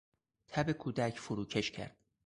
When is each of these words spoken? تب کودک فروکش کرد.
تب 0.47 0.71
کودک 0.71 1.17
فروکش 1.19 1.71
کرد. 1.71 1.97